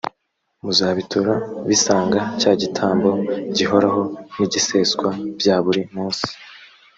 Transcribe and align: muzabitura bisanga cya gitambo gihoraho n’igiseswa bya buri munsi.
muzabitura 0.63 1.33
bisanga 1.67 2.19
cya 2.39 2.51
gitambo 2.61 3.09
gihoraho 3.55 4.01
n’igiseswa 4.35 5.09
bya 5.39 5.55
buri 5.65 5.81
munsi. 5.93 6.27